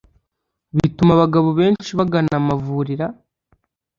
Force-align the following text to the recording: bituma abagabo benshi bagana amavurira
bituma 0.77 1.11
abagabo 1.17 1.49
benshi 1.59 1.91
bagana 1.99 2.31
amavurira 2.41 3.05